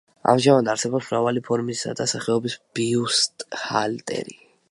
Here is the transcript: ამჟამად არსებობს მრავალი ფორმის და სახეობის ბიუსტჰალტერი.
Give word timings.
ამჟამად 0.31 0.69
არსებობს 0.71 1.09
მრავალი 1.09 1.43
ფორმის 1.49 1.83
და 2.01 2.07
სახეობის 2.15 2.57
ბიუსტჰალტერი. 2.79 4.39